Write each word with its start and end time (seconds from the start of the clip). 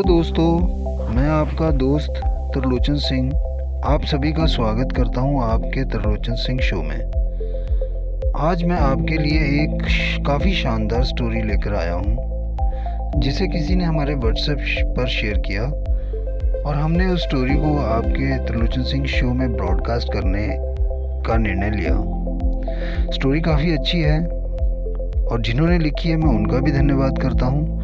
Hello 0.00 0.16
दोस्तों, 0.16 1.14
मैं 1.14 1.26
आपका 1.28 1.70
दोस्त 1.70 2.20
त्रिलोचन 2.52 2.94
सिंह, 2.96 3.32
आप 3.84 4.04
सभी 4.04 4.32
का 4.32 4.46
स्वागत 4.46 4.92
करता 4.96 5.20
हूँ 5.20 5.42
आपके 5.44 5.84
त्रिलोचन 5.84 6.34
सिंह 6.34 6.60
शो 6.60 6.76
में। 6.76 8.32
आज 8.40 8.62
मैं 8.62 8.76
आपके 8.76 9.18
लिए 9.18 9.40
एक 9.62 9.82
काफ़ी 10.26 10.52
शानदार 10.52 11.04
स्टोरी 11.04 11.42
लेकर 11.42 11.74
आया 11.74 11.92
हूँ, 11.92 13.20
जिसे 13.20 13.48
किसी 13.48 13.76
ने 13.76 13.84
हमारे 13.84 14.14
व्हाट्सएप 14.14 14.94
पर 14.96 15.08
शेयर 15.08 15.38
किया 15.38 15.64
और 15.64 16.74
हमने 16.76 17.06
उस 17.06 17.22
स्टोरी 17.22 17.56
को 17.56 17.76
आपके 17.90 18.44
त्रिलोचन 18.46 18.82
सिंह 18.82 19.06
शो 19.06 19.34
में 19.34 19.52
ब्रॉडकास्ट 19.52 20.12
करने 20.12 20.48
का 21.28 21.36
निर्णय 21.36 21.70
लिया। 21.70 23.12
स्टोरी 23.12 23.40
काफ़ी 23.40 23.76
अच्छी 23.76 24.00
है 24.00 24.18
और 25.26 25.42
जिन्होंने 25.42 25.78
लिखी 25.78 26.08
है, 26.08 26.16
मैं 26.16 26.34
उनका 26.36 26.58
भी 26.58 26.72
धन्यवाद 26.72 27.22
करता 27.22 27.46
हूँ। 27.46 27.78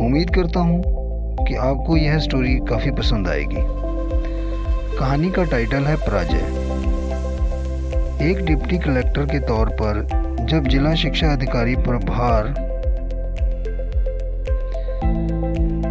उम्मीद 0.00 0.30
करता 0.30 0.60
हूँ 0.60 0.93
कि 1.40 1.54
आपको 1.54 1.96
यह 1.96 2.18
स्टोरी 2.18 2.54
काफ़ी 2.68 2.90
पसंद 2.90 3.28
आएगी। 3.28 3.64
कहानी 4.98 5.30
का 5.30 5.44
टाइटल 5.44 5.84
है 5.84 5.96
पराजय। 5.96 6.42
एक 8.22 8.44
डिप्टी 8.44 8.78
कलेक्टर 8.78 9.24
के 9.24 9.38
तौर 9.38 9.68
पर 9.80 10.02
जब 10.50 10.68
जिला 10.68 10.94
शिक्षा 10.94 11.32
अधिकारी 11.32 11.76
प्रभार 11.76 12.48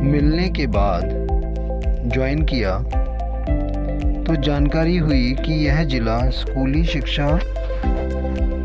मिलने 0.04 0.50
के 0.50 0.68
बाद 0.68 1.10
ज्वाइन 2.14 2.44
किया 2.44 2.78
तो 4.24 4.36
जानकारी 4.36 4.98
हुई 4.98 5.32
कि 5.40 5.54
यह 5.66 5.84
जिला 5.84 6.20
स्कूली 6.30 6.84
शिक्षा 6.84 7.28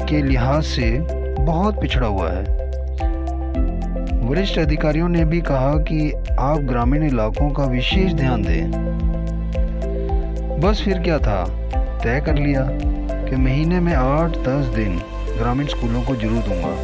के 0.08 0.22
लिहाज 0.22 0.62
से 0.64 0.91
बहुत 1.41 1.80
पिछड़ा 1.80 2.06
हुआ 2.06 2.30
है। 2.30 2.58
वरिष्ठ 4.28 4.58
अधिकारियों 4.58 5.08
ने 5.08 5.24
भी 5.24 5.40
कहा 5.40 5.72
कि 5.82 6.12
आप 6.38 6.58
ग्रामीण 6.60 7.02
इलाकों 7.02 7.48
का 7.50 7.64
विशेष 7.64 8.12
ध्यान 8.12 8.42
दें। 8.42 8.70
बस 10.60 10.82
फिर 10.84 10.98
क्या 10.98 11.18
था? 11.18 11.44
तय 12.02 12.20
कर 12.26 12.34
लिया 12.34 12.66
कि 13.24 13.36
महीने 13.36 13.80
में 13.80 13.94
आठ 13.94 14.36
दस 14.38 14.66
दिन 14.74 14.98
ग्रामीण 15.38 15.66
स्कूलों 15.66 16.02
को 16.02 16.16
ज़रूर 16.16 16.42
दूँगा। 16.42 16.74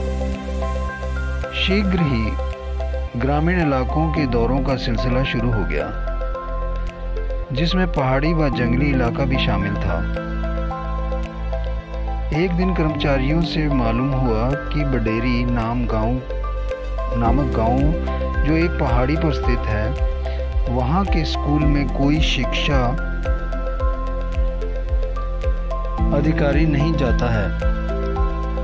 शीघ्र 1.54 2.02
ही 2.02 3.20
ग्रामीण 3.20 3.60
इलाकों 3.60 4.06
के 4.12 4.26
दौरों 4.26 4.60
का 4.60 4.76
सिलसिला 4.76 5.24
शुरू 5.24 5.50
हो 5.52 5.64
गया, 5.64 5.88
जिसमें 7.52 7.86
पहाड़ी 7.92 8.32
व 8.34 8.48
जंगली 8.56 8.88
इलाका 8.90 9.24
भी 9.24 9.44
शामिल 9.46 9.74
था। 9.74 9.98
एक 12.36 12.50
दिन 12.52 12.74
कर्मचारियों 12.74 13.42
से 13.42 13.66
मालूम 13.74 14.10
हुआ 14.12 14.50
कि 14.50 14.84
बडेरी 14.84 15.44
नाम 15.44 15.86
गाँव 15.86 16.42
नामक 17.16 17.55
गाँव 17.56 17.78
जो 18.47 18.56
एक 18.56 18.70
पहाड़ी 18.80 19.16
पर 19.16 19.33
स्थित 19.33 19.66
है, 19.66 19.86
वहाँ 20.70 21.05
के 21.05 21.24
स्कूल 21.24 21.64
में 21.64 21.86
कोई 21.88 22.20
शिक्षा 22.20 22.80
अधिकारी 26.16 26.64
नहीं 26.66 26.92
जाता 26.94 27.30
है, 27.30 27.48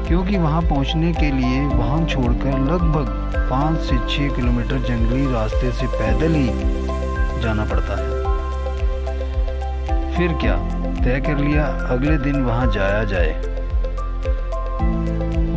क्योंकि 0.09 0.39
वहाँ 0.39 0.63
पहुँचने 0.63 1.13
के 1.13 1.31
लिए 1.31 1.67
वाहन 1.69 2.07
छोड़कर 2.07 2.59
लगभग 2.63 3.07
पाँच 3.51 3.81
से 3.81 3.97
छः 4.09 4.35
किलोमीटर 4.37 4.79
जंगली 4.79 5.33
रास्ते 5.33 5.71
से 5.73 5.87
पैदल 5.87 6.35
ही 6.35 6.49
जाना 7.43 7.65
पड़ता 7.65 8.01
है। 8.01 8.19
फिर 10.17 10.33
क्या 10.41 10.57
तय 11.05 11.21
कर 11.27 11.39
लिया, 11.39 11.67
अगले 11.91 12.17
दिन 12.19 12.43
वहाँ 12.45 12.71
जाया 12.73 13.05
जाए। 13.05 13.33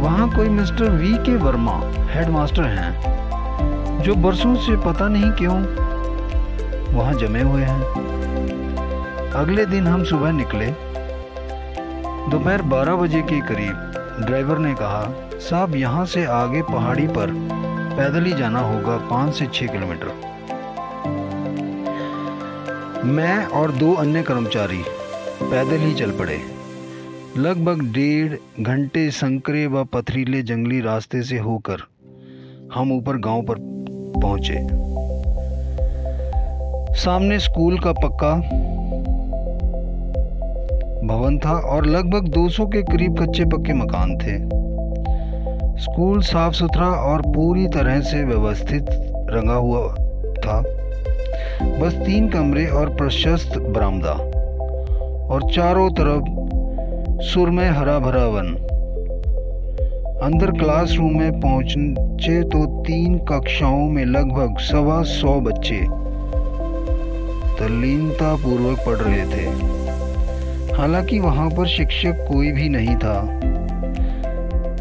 वहाँ 0.03 0.29
कोई 0.35 0.49
मिस्टर 0.49 0.89
वी 0.91 1.11
के 1.17 1.35
वर्मा 1.35 1.73
हेडमास्टर 2.11 2.63
हैं, 2.63 4.01
जो 4.01 4.15
बरसों 4.15 4.55
से 4.55 4.75
पता 4.77 5.07
नहीं 5.07 5.31
क्यों 5.31 5.55
वहाँ 6.93 7.13
जमे 7.13 7.41
हुए 7.41 7.61
हैं। 7.61 9.31
अगले 9.33 9.65
दिन 9.65 9.87
हम 9.87 10.03
सुबह 10.03 10.31
निकले। 10.31 10.65
दोपहर 12.29 12.61
12 12.61 12.95
बजे 12.95 13.21
के 13.21 13.39
करीब 13.41 14.25
ड्राइवर 14.25 14.57
ने 14.57 14.73
कहा, 14.73 15.03
साहब, 15.39 15.75
यहाँ 15.75 16.05
से 16.05 16.25
आगे 16.25 16.61
पहाड़ी 16.61 17.07
पर 17.07 17.31
पैदल 17.97 18.25
ही 18.25 18.33
जाना 18.33 18.59
होगा, 18.59 18.97
पाँच 19.09 19.35
से 19.35 19.47
छः 19.53 19.67
किलोमीटर। 19.67 20.07
मैं 23.05 23.45
और 23.45 23.71
दो 23.71 23.93
अन्य 23.93 24.21
कर्मचारी 24.23 24.83
पैदल 25.43 25.77
ही 25.77 25.93
चल 25.93 26.11
पड़े। 26.11 26.62
लगभग 27.37 27.79
डेढ़ 27.93 28.63
घंटे 28.63 29.09
संकरे 29.11 29.67
व 29.67 29.83
पथरीले 29.83 30.41
जंगली 30.41 30.81
रास्ते 30.81 31.21
से 31.23 31.37
होकर 31.37 31.81
हम 32.73 32.91
ऊपर 32.91 33.17
गाँव 33.17 33.41
पर 33.41 33.55
पहुँचे। 34.21 34.59
सामने 36.95 37.39
स्कूल 37.39 37.79
का 37.79 37.91
पक्का 37.91 38.35
भवन 41.07 41.39
था 41.45 41.51
और 41.51 41.85
लगभग 41.85 42.27
200 42.27 42.65
के 42.65 42.81
करीब 42.81 43.17
कच्चे 43.19 43.45
पक्के 43.45 43.73
मकान 43.73 44.17
थे। 44.17 44.37
स्कूल 45.81 46.21
साफ़ 46.21 46.53
सुथरा 46.53 46.87
और 46.87 47.21
पूरी 47.21 47.67
तरह 47.67 48.01
से 48.01 48.23
व्यवस्थित 48.23 48.85
रंगा 49.29 49.55
हुआ 49.55 49.87
था। 50.37 50.61
बस 51.79 51.93
तीन 51.95 52.29
कमरे 52.29 52.67
और 52.67 52.95
प्रशस्त 52.95 53.57
बरामदा 53.57 54.13
और 55.33 55.51
चारों 55.51 55.89
तरफ़ 55.91 56.42
सुरमय 57.23 57.67
हरा 57.67 57.97
भरा 57.99 58.25
वन। 58.27 58.47
अंदर 60.23 60.51
क्लासरूम 60.51 61.17
में 61.19 61.39
पहुँचे 61.39 62.41
तो 62.43 62.65
तीन 62.83 63.17
कक्षाओं 63.19 63.89
में 63.89 64.03
लगभग 64.05 64.57
सवा 64.61 65.01
सौ 65.03 65.39
बच्चे 65.41 65.79
तल्लीनता 67.59 68.33
पूर्वक 68.35 68.79
पढ़ 68.79 68.97
रहे 68.97 69.25
थे। 69.25 69.45
हालाँकि 70.75 71.19
वहाँ 71.19 71.49
पर 71.49 71.67
शिक्षक 71.67 72.25
कोई 72.31 72.51
भी 72.51 72.69
नहीं 72.69 72.95
था। 72.95 73.19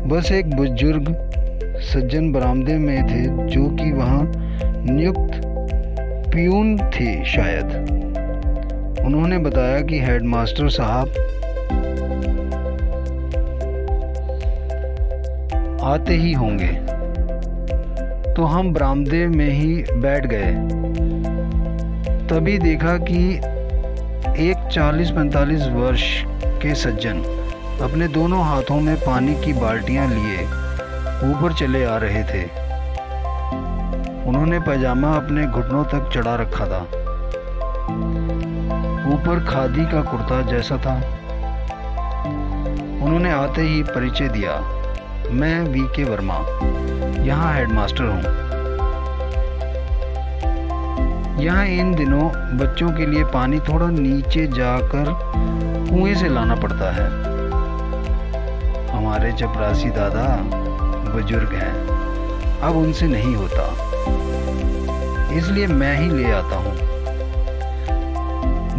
बस 0.07 0.33
एक 0.33 0.55
बुज़ुर्ग 0.57 1.15
सज्जन 1.83 2.33
बरामदे 2.33 2.79
में 2.79 3.07
थे 3.07 3.23
जो 3.47 3.69
कि 3.77 3.91
वहाँ 3.93 4.23
नियुक्त 4.87 5.41
प्यून 6.33 6.77
थे 6.91 7.25
शायद। 7.25 7.67
उन्होंने 9.05 9.39
बताया 9.39 9.81
कि 9.81 10.01
हेडमास्टर 10.01 10.69
साहब 10.71 11.15
आते 15.85 16.15
ही 16.15 16.33
होंगे। 16.33 16.69
तो 18.35 18.45
हम 18.45 18.73
बरामदे 18.73 19.27
में 19.27 19.51
ही 19.51 19.85
बैठ 19.93 20.27
गए। 20.27 20.53
तभी 22.27 22.59
देखा 22.59 22.97
कि 22.97 23.37
एक 24.49 24.69
40-45 24.73 25.69
वर्ष 25.69 26.23
के 26.45 26.75
सज्जन 26.75 27.23
अपने 27.83 28.09
दोनों 28.09 28.45
हाथों 28.45 28.81
में 28.81 28.97
पानी 28.97 29.35
की 29.35 29.53
बाल्टियाँ 29.53 30.09
लिए 30.09 30.45
ऊपर 31.31 31.53
चले 31.53 31.85
आ 31.85 31.97
रहे 31.97 32.23
थे। 32.25 32.45
उन्होंने 34.29 34.59
पैजामा 34.61 35.13
अपने 35.13 35.47
घुटनों 35.47 35.85
तक 35.85 36.11
चढ़ा 36.15 36.35
रखा 36.35 36.67
था। 36.67 36.81
ऊपर 39.15 39.45
खादी 39.49 39.85
का 39.85 40.03
कुर्ता 40.03 40.41
जैसा 40.43 40.77
था। 40.77 40.95
उन्होंने 43.05 43.31
आते 43.31 43.63
ही 43.63 43.83
परिचय 43.83 44.29
दिया। 44.29 44.82
मैं 45.33 45.61
वी 45.65 45.81
के 45.97 46.05
वर्मा, 46.05 46.35
यहाँ 47.25 47.53
हेडमास्टर 47.55 48.05
हूँ। 48.05 48.23
यहाँ 51.41 51.67
इन 51.67 51.95
दिनों 51.95 52.25
बच्चों 52.59 52.89
के 52.89 53.07
लिए 53.07 53.25
पानी 53.25 53.59
थोड़ा 53.61 53.87
नीचे 53.91 54.47
जाकर 54.47 55.13
कुएँ 55.91 56.15
से 56.15 56.29
लाना 56.29 56.55
पड़ता 56.55 56.91
है। 56.93 57.07
हमारे 58.91 59.33
चपरासी 59.33 59.91
दादा 59.91 60.27
बुज़ुर्ग 61.13 61.55
हैं, 61.55 61.73
अब 62.61 62.77
उनसे 62.77 63.07
नहीं 63.07 63.35
होता। 63.37 63.65
इसलिए 65.37 65.67
मैं 65.67 65.97
ही 65.99 66.11
ले 66.11 66.31
आता 66.33 66.57
हूँ। 66.57 66.75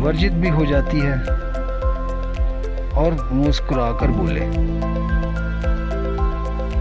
वर्जित 0.04 0.34
भी 0.34 0.50
हो 0.50 0.66
जाती 0.66 1.00
है 1.00 1.18
और 2.98 3.30
मुस्कुराकर 3.34 4.08
बोले 4.12 4.46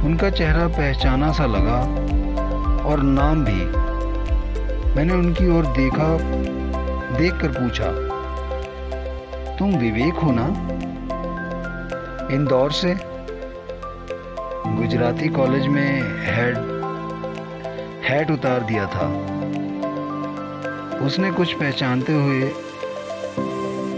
उनका 0.04 0.30
चेहरा 0.30 0.66
पहचाना 0.68 1.32
सा 1.32 1.46
लगा 1.46 1.78
और 2.84 3.02
नाम 3.02 3.44
भी। 3.44 3.64
मैंने 4.94 5.12
उनकी 5.14 5.46
ओर 5.48 5.66
देखा, 5.76 6.08
देखकर 7.18 7.48
पूछा, 7.50 7.90
तुम 9.56 9.74
विवेक 9.76 10.14
हो 10.14 10.32
ना? 10.32 10.46
इंदौर 12.34 12.72
से। 12.72 12.94
गुजराती 14.76 15.28
कॉलेज 15.28 15.66
में 15.66 16.02
हेड 16.26 16.56
हैट 18.04 18.30
उतार 18.30 18.62
दिया 18.62 18.86
था। 18.86 19.06
उसने 21.06 21.30
कुछ 21.32 21.52
पहचानते 21.52 22.12
हुए, 22.12 22.48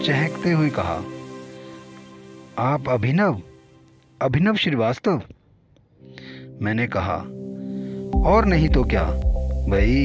चहकते 0.02 0.50
हुए 0.52 0.70
कहा, 0.70 1.00
आप 2.62 2.88
अभिनव 2.88 3.40
अभिनव 4.20 4.56
श्रीवास्तव 4.56 5.22
मैंने 6.62 6.86
कहा, 6.86 7.16
और 8.30 8.44
नहीं 8.44 8.68
तो 8.68 8.84
क्या, 8.84 9.02
भाई? 9.68 10.04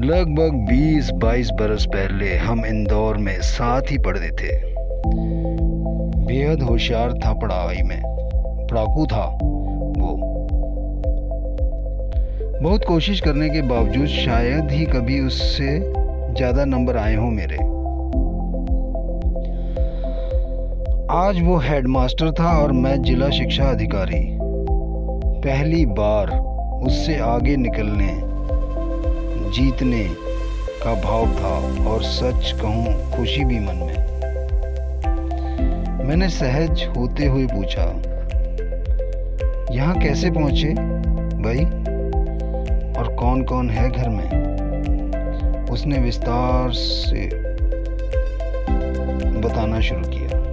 लगभग 0.00 0.66
20-22 0.70 1.50
बरस 1.50 1.86
पहले 1.86 2.36
हम 2.36 2.66
इंदौर 2.66 3.16
में 3.16 3.40
साथ 3.40 3.82
ही 3.90 3.98
पढ़ते 3.98 4.30
थे। 4.30 4.56
बेहद 6.26 6.62
होशियार 6.62 7.12
था 7.12 7.32
पढ़ाई 7.32 7.82
में। 7.82 8.02
पढ़ाकू 8.70 9.06
था 9.06 9.24
वो। 9.98 10.16
बहुत 12.62 12.84
कोशिश 12.84 13.20
करने 13.20 13.48
के 13.48 13.62
बावजूद 13.62 14.06
शायद 14.06 14.70
ही 14.70 14.84
कभी 14.84 15.20
उससे 15.20 15.78
ज़्यादा 16.34 16.64
नंबर 16.64 16.96
आए 16.96 17.14
हों 17.14 17.30
मेरे। 17.30 17.56
आज 21.10 21.42
वो 21.42 21.56
हेडमास्टर 21.58 22.30
था 22.30 22.58
और 22.62 22.72
मैं 22.72 23.02
जिला 23.02 23.30
शिक्षा 23.30 23.64
अधिकारी। 23.64 24.41
पहली 25.44 25.84
बार 25.86 26.30
उससे 26.86 27.16
आगे 27.18 27.56
निकलने, 27.56 28.12
जीतने 29.50 30.02
का 30.82 30.94
भाव 30.94 31.32
था 31.36 31.88
और 31.90 32.02
सच 32.02 32.52
कहूँ, 32.60 33.10
खुशी 33.10 33.44
भी 33.44 33.58
मन 33.58 33.76
में। 33.76 33.98
मैंने 36.06 36.28
सहज 36.28 36.84
होते 36.96 37.26
हुए 37.26 37.46
पूछा, 37.46 37.86
यहाँ 39.74 39.98
कैसे 39.98 40.30
पहुँचे 40.30 40.68
भाई? 41.42 41.64
और 42.94 43.14
कौन 43.14 43.42
कौन 43.42 43.70
है 43.70 43.90
घर 43.90 44.08
में? 44.08 45.68
उसने 45.70 45.98
विस्तार 45.98 46.72
से 46.72 47.26
बताना 49.40 49.80
शुरू 49.80 50.08
किया। 50.08 50.51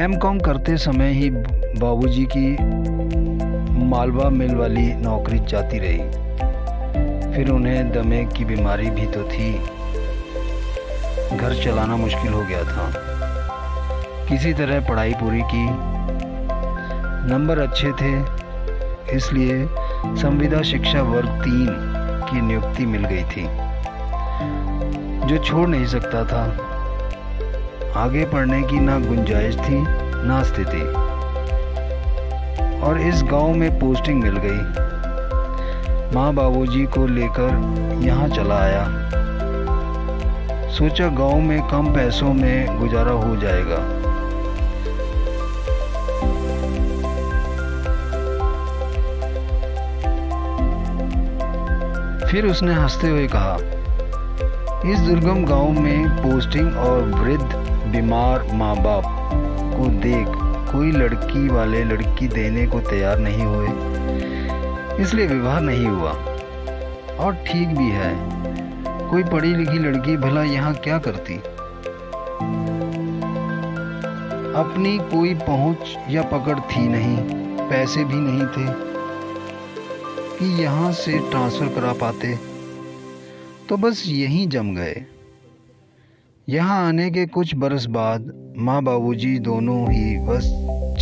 एम 0.00 0.14
कॉम 0.16 0.38
करते 0.40 0.76
समय 0.76 1.10
ही 1.12 1.30
बाबूजी 1.30 2.28
की 2.36 2.56
मालवा 3.84 4.28
मिल 4.30 4.54
वाली 4.54 4.94
नौकरी 4.94 5.38
जाती 5.38 5.78
रही। 5.78 5.98
फिर 7.34 7.50
उन्हें 7.50 7.92
दमे 7.92 8.24
की 8.24 8.44
बीमारी 8.44 8.90
भी 8.90 9.06
तो 9.06 9.22
थी। 9.22 9.52
घर 11.36 11.64
चलाना 11.64 11.96
मुश्किल 11.96 12.32
हो 12.32 12.42
गया 12.42 12.62
था। 12.62 12.92
किसी 14.28 14.52
तरह 14.52 14.88
पढ़ाई 14.88 15.12
पूरी 15.12 15.40
की। 15.40 15.66
नंबर 17.32 17.58
अच्छे 17.58 17.92
थे, 17.92 18.14
इसलिए 19.16 19.68
संविदा 20.16 20.62
शिक्षा 20.62 21.02
वर्ग 21.02 21.28
तीन 21.28 21.68
की 22.30 22.40
नियुक्ति 22.40 22.86
मिल 22.86 23.04
गई 23.04 23.24
थी। 23.24 23.46
जो 25.28 25.44
छोड़ 25.44 25.68
नहीं 25.68 25.86
सकता 25.86 26.24
था 26.24 26.69
आगे 27.96 28.24
पढ़ने 28.24 28.62
की 28.62 28.80
ना 28.80 28.98
गुंजाइश 28.98 29.56
थी, 29.56 29.84
ना 30.26 30.42
स्थिति। 30.42 30.82
और 32.80 33.00
इस 33.00 33.22
गाँव 33.22 33.52
में 33.52 33.78
पोस्टिंग 33.78 34.22
मिल 34.22 34.36
गई। 34.36 34.90
माँ 36.14 36.34
बाबूजी 36.34 36.84
को 36.86 37.06
लेकर 37.06 37.50
यहाँ 38.02 38.28
चला 38.28 38.54
आया। 38.54 38.84
सोचा 40.70 41.08
गाँव 41.08 41.40
में 41.40 41.68
कम 41.68 41.94
पैसों 41.94 42.32
में 42.32 42.78
गुजारा 42.78 43.12
हो 43.12 43.36
जाएगा। 43.36 44.10
फिर 52.26 52.46
उसने 52.46 52.74
हँसते 52.74 53.08
हुए 53.08 53.26
कहा, 53.26 53.56
इस 54.90 54.98
दुर्गम 54.98 55.44
गाँव 55.44 55.70
में 55.70 56.08
पोस्टिंग 56.08 56.76
और 56.76 57.02
वृद्ध 57.02 57.59
बीमार 57.90 58.48
माँ 58.52 58.76
बाप 58.76 59.02
को 59.78 59.86
देख 59.86 60.26
कोई 60.72 60.92
लड़की 60.92 61.48
वाले 61.48 61.84
लड़की 61.84 62.28
देने 62.28 62.66
को 62.66 62.80
तैयार 62.80 63.18
नहीं 63.18 63.42
हुए। 63.42 63.68
इसलिए 65.02 65.26
विवाह 65.26 65.60
नहीं 65.60 65.86
हुआ। 65.86 66.12
और 67.20 67.34
ठीक 67.34 67.68
भी 67.68 67.88
है। 67.90 68.14
कोई 69.10 69.24
पढ़ी 69.24 69.54
लिखी 69.54 69.78
लड़की 69.78 70.16
भला 70.16 70.42
यहाँ 70.42 70.74
क्या 70.74 70.98
करती? 70.98 71.34
अपनी 74.54 74.98
कोई 74.98 75.34
पहुँच 75.34 75.96
या 76.08 76.22
पकड़ 76.22 76.60
थी 76.60 76.88
नहीं। 76.88 77.16
पैसे 77.68 78.04
भी 78.04 78.14
नहीं 78.14 78.46
थे 78.46 78.90
कि 80.38 80.62
यहाँ 80.62 80.92
से 80.92 81.18
ट्रांसफ़र 81.30 81.68
करा 81.68 81.92
पाते। 81.92 82.38
तो 83.68 83.76
बस 83.76 84.04
यहीं 84.06 84.48
जम 84.48 84.74
गए। 84.74 85.04
यहाँ 86.50 86.88
आने 86.88 87.10
के 87.10 87.26
कुछ 87.26 87.54
बरस 87.54 87.86
बाद 87.86 88.54
माँ 88.56 88.82
बाबूजी 88.82 89.38
दोनों 89.38 89.92
ही 89.92 90.18
बस 90.18 90.46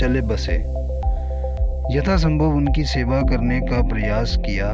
चले 0.00 0.20
बसे। 0.20 0.54
यथासंभव 1.96 2.46
उनकी 2.46 2.84
सेवा 2.84 3.20
करने 3.22 3.60
का 3.60 3.82
प्रयास 3.82 4.36
किया। 4.40 4.68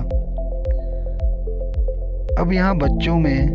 अब 2.42 2.52
यहाँ 2.52 2.76
बच्चों 2.76 3.16
में 3.16 3.46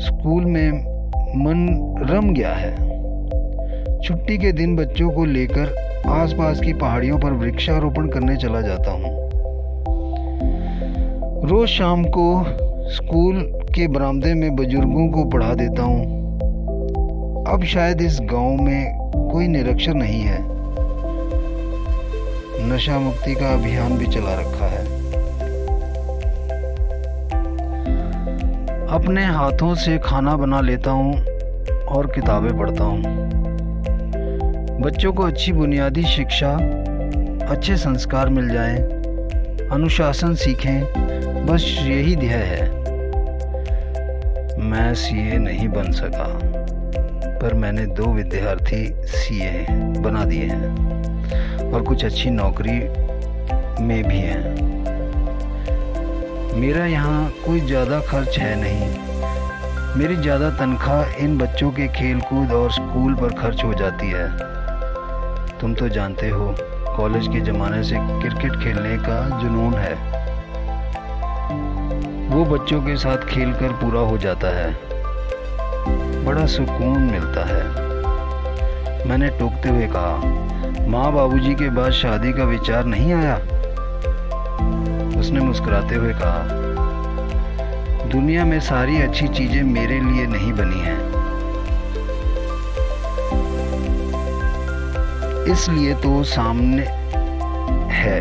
स्कूल 0.00 0.44
में 0.44 0.70
मन 1.44 1.96
रम 2.10 2.34
गया 2.34 2.54
है। 2.54 2.74
छुट्टी 4.00 4.38
के 4.38 4.52
दिन 4.52 4.76
बच्चों 4.76 5.10
को 5.10 5.24
लेकर 5.24 5.74
आसपास 6.08 6.60
की 6.60 6.72
पहाड़ियों 6.72 7.18
पर 7.18 7.32
वृक्षारोपण 7.32 8.08
करने 8.08 8.36
चला 8.36 8.60
जाता 8.60 8.90
हूँ। 8.90 9.16
रोज 11.48 11.68
शाम 11.68 12.04
को 12.04 12.44
स्कूल 12.88 13.61
के 13.72 13.86
बरामदे 13.88 14.34
में 14.34 14.56
बुज़ुर्गों 14.56 15.08
को 15.08 15.24
पढ़ा 15.24 15.54
देता 15.54 15.82
हूँ। 15.82 17.44
अब 17.46 17.64
शायद 17.64 18.00
इस 18.00 18.18
गाँव 18.22 18.62
में 18.62 18.98
कोई 19.32 19.46
निरक्षर 19.48 19.94
नहीं 19.94 20.20
है। 20.20 20.38
नशा 22.68 22.98
मुक्ति 22.98 23.34
का 23.34 23.52
अभियान 23.54 23.96
भी 23.98 24.06
चला 24.06 24.34
रखा 24.34 24.66
है। 24.66 24.84
अपने 28.88 29.24
हाथों 29.24 29.74
से 29.74 29.98
खाना 29.98 30.36
बना 30.36 30.60
लेता 30.60 30.90
हूँ 30.90 31.14
और 31.86 32.06
किताबें 32.06 32.58
पढ़ता 32.58 32.84
हूँ। 32.84 33.02
बच्चों 34.80 35.12
को 35.12 35.22
अच्छी 35.22 35.52
बुनियादी 35.52 36.02
शिक्षा 36.02 36.52
अच्छे 37.46 37.76
संस्कार 37.76 38.28
मिल 38.28 38.48
जाएँ, 38.48 38.78
अनुशासन 39.68 40.34
सीखें 40.34 41.46
बस 41.46 41.76
यही 41.80 42.16
ध्येय 42.16 42.44
है। 42.44 42.81
मैं 44.72 44.92
सीए 44.94 45.38
नहीं 45.38 45.66
बन 45.68 45.90
सका। 45.92 46.26
पर 47.40 47.54
मैंने 47.54 47.84
दो 47.96 48.12
विद्यार्थी 48.14 48.84
सीए 49.06 49.66
बना 49.98 50.24
दिए 50.24 50.44
हैं 50.44 51.70
और 51.72 51.82
कुछ 51.82 52.04
अच्छी 52.04 52.30
नौकरी 52.30 52.78
में 53.84 54.02
भी 54.04 54.18
हैं। 54.18 54.44
मेरा 56.60 56.86
यहाँ 56.86 57.28
कोई 57.44 57.60
ज़्यादा 57.60 58.00
खर्च 58.00 58.38
है 58.38 58.54
नहीं। 58.60 58.88
मेरी 59.96 60.16
ज़्यादा 60.16 60.50
तनख्वाह 60.56 61.22
इन 61.24 61.36
बच्चों 61.38 61.70
के 61.70 61.88
खेल 61.90 62.20
कूद 62.30 62.52
और 62.52 62.72
स्कूल 62.72 63.14
पर 63.14 63.38
खर्च 63.40 63.64
हो 63.64 63.74
जाती 63.74 64.10
है। 64.10 64.26
तुम 65.60 65.74
तो 65.74 65.88
जानते 65.90 66.28
हो, 66.28 66.54
कॉलेज 66.96 67.28
के 67.28 67.40
ज़माने 67.42 67.82
से 67.82 67.96
क्रिकेट 67.96 68.60
खेलने 68.62 68.96
का 68.98 69.20
जुनून 69.42 69.74
है। 69.74 69.94
वो 72.32 72.44
बच्चों 72.44 72.80
के 72.82 72.96
साथ 72.96 73.18
खेलकर 73.18 73.72
पूरा 73.72 74.00
हो 74.00 74.18
जाता 74.18 74.48
है। 74.48 74.76
बड़ा 76.24 76.46
सुकून 76.46 77.02
मिलता 77.02 77.44
है। 77.44 77.64
मैंने 79.08 79.28
टोकते 79.28 79.68
हुए 79.68 79.86
कहा, 79.86 80.86
माँ 80.88 81.12
बाबूजी 81.12 81.54
के 81.54 81.68
बाद 81.70 81.90
शादी 81.90 82.32
का 82.32 82.44
विचार 82.44 82.84
नहीं 82.84 83.12
आया? 83.12 83.36
उसने 85.20 85.40
मुस्कुराते 85.40 85.94
हुए 85.94 86.12
कहा, 86.12 86.42
दुनिया 88.08 88.44
में 88.44 88.60
सारी 88.60 89.02
अच्छी 89.02 89.28
चीज़ें 89.28 89.62
मेरे 89.62 90.00
लिए 90.00 90.26
नहीं 90.26 90.52
बनी 90.52 90.80
हैं। 90.80 91.00
इसलिए 95.52 95.94
तो 95.94 96.24
सामने 96.24 96.82
है, 97.92 98.20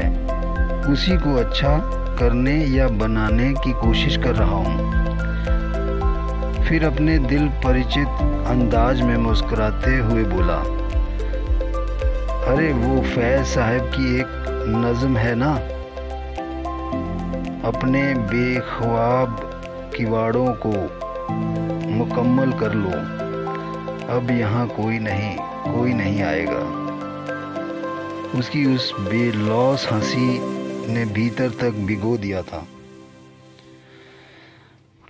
उसी 0.91 1.17
को 1.17 1.35
अच्छा 1.35 2.00
करने 2.21 2.65
या 2.65 2.87
बनाने 2.87 3.53
की 3.53 3.71
कोशिश 3.71 4.17
कर 4.17 4.35
रहा 4.35 4.55
हूँ। 4.55 4.91
फिर 6.65 6.85
अपने 6.85 7.17
दिल 7.17 7.47
परिचित 7.47 8.07
अंदाज 8.47 9.01
में 9.01 9.17
मुस्कुराते 9.17 9.97
हुए 9.97 10.23
बोला, 10.23 10.57
अरे, 12.51 12.73
वो 12.73 13.01
फैज 13.01 13.45
साहब 13.45 13.81
की 13.81 14.19
एक 14.19 14.27
नज़म 14.67 15.17
है 15.17 15.35
ना? 15.35 15.53
अपने 17.67 18.13
बेख्वाब 18.13 19.51
किवाड़ों 19.97 20.53
को 20.65 20.73
मुकम्मल 21.89 22.51
कर 22.51 22.73
लो। 22.73 23.21
अब 24.17 24.27
यहाँ 24.31 24.67
कोई 24.67 24.99
नहीं 24.99 25.37
कोई 25.73 25.93
नहीं 25.93 26.23
आएगा। 26.23 26.81
उसकी 28.39 28.75
उस 28.75 28.93
बेलौस 28.99 29.89
हँसी 29.91 30.60
ने 30.87 31.05
भीतर 31.05 31.49
तक 31.49 31.71
भिगो 31.71 32.17
दिया 32.17 32.41
था। 32.41 32.67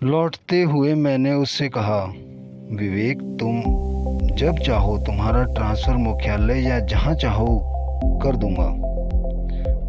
लौटते 0.03 0.61
हुए 0.61 0.93
मैंने 0.95 1.33
उससे 1.33 1.69
कहा, 1.69 2.03
विवेक, 2.71 3.21
तुम 3.39 3.61
जब 4.35 4.57
चाहो 4.57 4.97
तुम्हारा 4.97 5.43
ट्रांसफ़र 5.43 5.95
मुख्यालय 5.95 6.59
या 6.59 6.79
जहाँ 6.79 7.13
चाहो 7.15 7.47
कर 8.23 8.35
दूँगा। 8.35 8.67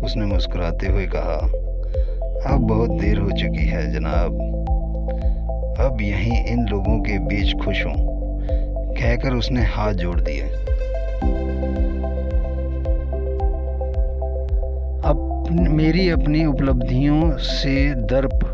उसने 0.07 0.27
मुस्कुराते 0.27 0.87
हुए 0.87 1.07
कहा, 1.07 1.37
अब 2.55 2.61
बहुत 2.61 2.91
देर 2.91 3.19
हो 3.19 3.31
चुकी 3.31 3.67
है 3.67 3.93
जनाब। 3.93 4.41
अब 5.81 5.99
यहीं 6.01 6.45
इन 6.45 6.67
लोगों 6.69 6.99
के 7.01 7.19
बीच 7.19 7.65
खुश 7.65 7.85
हूँ, 7.87 7.95
कहकर 8.95 9.35
उसने 9.35 9.63
हाथ 9.65 9.93
जोड़ 9.93 10.21
दिए। 10.21 10.43
अब 15.53 15.59
मेरी 15.59 16.09
अपनी 16.09 16.45
उपलब्धियों 16.45 17.37
से 17.37 17.73
दर्प, 17.95 18.45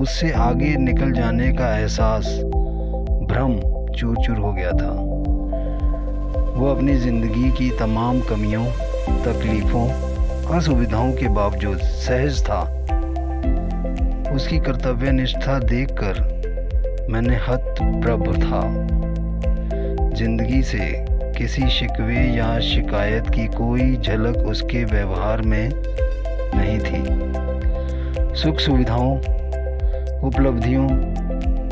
उससे 0.00 0.30
आगे 0.32 0.76
निकल 0.76 1.12
जाने 1.12 1.52
का 1.52 1.78
एहसास, 1.78 2.26
भ्रम 3.28 3.58
चूर 3.92 4.16
चूर 4.16 4.36
हो 4.36 4.52
गया 4.52 4.70
था। 4.70 4.90
वो 6.54 6.66
अपनी 6.66 6.96
ज़िंदगी 6.96 7.50
की 7.50 7.70
तमाम 7.70 8.20
कमियों, 8.20 8.64
तकलीफ़ों 9.24 9.86
असुविधाओं 10.56 11.12
के 11.12 11.28
बावजूद 11.28 11.78
सहज 11.78 12.42
था। 12.42 12.62
उसकी 14.34 14.58
कर्तव्य 14.58 15.12
निष्ठा 15.12 15.58
देखकर 15.58 17.06
मैंने 17.10 17.36
हत 17.36 17.74
प्रभ 17.80 18.26
था। 18.36 18.62
ज़िंदगी 20.16 20.62
से 20.62 21.11
किसी 21.38 21.68
शिकवे 21.68 22.36
या 22.36 22.58
शिकायत 22.60 23.28
की 23.28 23.46
कोई 23.46 23.96
झलक 23.96 24.36
उसके 24.36 24.84
व्यवहार 24.84 25.42
में 25.42 25.70
नहीं 26.54 26.78
थी। 26.78 27.02
सुख 28.36 28.58
सुविधाओं, 28.58 29.18
उपलब्धियों, 30.20 30.88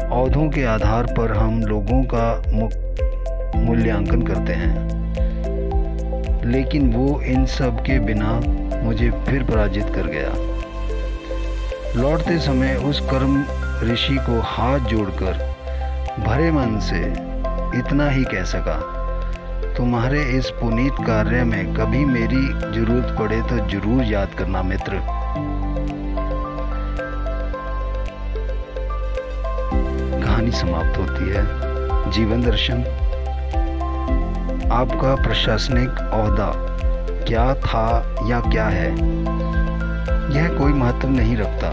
औधों 0.09 0.49
के 0.49 0.65
आधार 0.65 1.05
पर 1.05 1.33
हम 1.33 1.63
लोगों 1.63 2.03
का 2.15 2.43
मूल्यांकन 3.57 4.23
करते 4.23 4.53
हैं। 4.53 5.01
लेकिन 6.45 6.93
वो 6.93 7.21
इन 7.21 7.47
सब 7.47 7.81
के 7.81 7.99
बिना 7.99 8.41
मुझे 8.83 9.11
फिर 9.11 9.43
पराजित 9.43 9.85
कर 9.85 10.07
गया। 10.07 10.51
लौटते 12.03 12.39
समय 12.39 12.75
उस 12.75 13.01
कर्म 13.01 13.45
ऋषि 13.93 14.17
को 14.17 14.41
हाथ 14.41 14.79
जोड़कर 14.79 15.51
भरे 16.27 16.51
मन 16.51 16.81
से 16.81 17.01
इतना 17.79 18.11
ही 18.11 18.25
कह 18.25 18.45
सका। 18.45 19.00
तुम्हारे 19.81 20.23
इस 20.23 20.51
पुनीत 20.51 20.93
कार्य 20.93 21.45
में 21.45 21.75
कभी 21.75 22.05
मेरी 22.05 22.47
ज़रूरत 22.47 23.17
पड़े 23.19 23.43
तो 23.43 23.57
ज़रूर 23.69 24.05
याद 24.05 24.35
करना, 24.39 24.63
मित्र। 24.63 24.93
कहानी 30.25 30.51
समाप्त 30.51 30.99
होती 30.99 31.29
है। 31.29 31.45
जीवन 32.11 32.43
दर्शन। 32.43 32.75
आपका 34.73 35.15
प्रशासनिक 35.15 35.89
अहदा 35.89 36.53
क्या 37.25 37.55
था 37.55 38.17
या 38.29 38.41
क्या 38.41 38.67
है? 38.67 38.93
यह 40.37 40.59
कोई 40.59 40.73
महत्व 40.73 41.09
नहीं 41.09 41.37
रखता, 41.37 41.71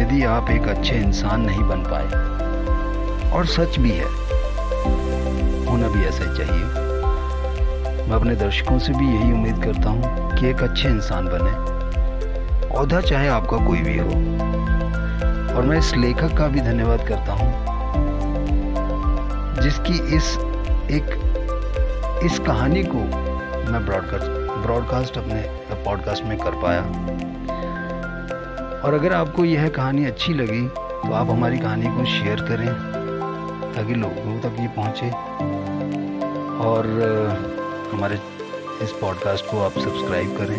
यदि 0.00 0.24
आप 0.24 0.50
एक 0.50 0.68
अच्छे 0.68 0.94
इंसान 0.94 1.40
नहीं 1.40 1.62
बन 1.62 1.82
पाए। 1.82 2.06
और 3.30 3.46
सच 3.46 3.78
भी 3.78 3.90
है। 3.90 4.10
होना 5.66 5.88
भी 5.88 6.04
ऐसा 6.04 6.30
ही 6.30 6.38
चाहिए। 6.38 6.87
मैं 8.08 8.16
अपने 8.16 8.34
दर्शकों 8.36 8.78
से 8.78 8.92
भी 8.92 9.06
यही 9.06 9.32
उम्मीद 9.32 9.62
करता 9.64 9.90
हूँ 9.90 10.36
कि 10.36 10.46
एक 10.48 10.62
अच्छे 10.62 10.88
इंसान 10.88 11.26
बने। 11.28 11.50
अहदा 12.68 13.00
चाहे 13.00 13.28
आपका 13.28 13.56
कोई 13.66 13.80
भी 13.80 13.96
हो। 13.98 14.06
और 15.56 15.66
मैं 15.66 15.78
इस 15.78 15.92
लेखक 15.96 16.36
का 16.38 16.46
भी 16.48 16.60
धन्यवाद 16.60 17.06
करता 17.08 17.32
हूँ, 17.32 17.50
जिसकी 19.62 19.98
इस 20.16 20.30
एक, 20.90 21.10
इस 22.24 22.38
कहानी 22.38 22.82
को 22.84 22.98
मैं 23.72 23.84
ब्रॉडकास्ट 23.86 24.30
ब्रॉडकास्ट 24.58 25.18
अपने, 25.18 25.42
पॉडकास्ट 25.84 26.24
में 26.24 26.36
कर 26.38 26.60
पाया। 26.62 26.80
और 28.80 28.94
अगर 28.94 29.12
आपको 29.12 29.44
यह 29.44 29.68
कहानी 29.68 30.04
अच्छी 30.04 30.34
लगी 30.34 30.66
तो 30.68 31.12
आप 31.12 31.30
हमारी 31.30 31.58
कहानी 31.58 31.96
को 31.96 32.04
शेयर 32.06 32.40
करें, 32.48 32.66
ताकि 33.74 33.94
लोगों 33.96 34.40
तक 34.40 34.60
ये 34.60 34.68
पहुँचे। 34.76 35.10
और 36.64 37.56
हमारे 37.92 38.14
इस 38.84 38.92
पॉडकास्ट 38.92 39.44
को 39.44 39.60
आप 39.60 39.72
सब्सक्राइब 39.72 40.36
करें। 40.36 40.58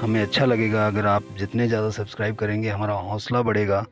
हमें 0.00 0.22
अच्छा 0.22 0.44
लगेगा 0.44 0.86
अगर 0.86 1.06
आप 1.06 1.22
जितने 1.38 1.68
ज़्यादा 1.68 1.90
सब्सक्राइब 1.90 2.34
करेंगे, 2.34 2.68
हमारा 2.68 2.94
हौसला 2.94 3.42
बढ़ेगा। 3.42 3.86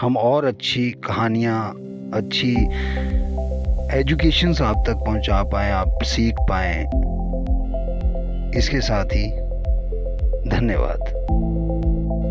हम 0.00 0.16
और 0.16 0.44
अच्छी 0.44 0.90
कहानियाँ, 0.90 1.70
अच्छी 2.14 2.52
एजुकेशन 3.98 4.54
आप 4.64 4.84
तक 4.86 5.04
पहुँचा 5.06 5.42
पाएँ, 5.42 5.72
आप 5.72 5.98
सीख 6.02 6.34
पाएँ। 6.40 6.84
इसके 8.58 8.80
साथ 8.80 9.04
ही 9.04 9.28
धन्यवाद। 10.50 10.98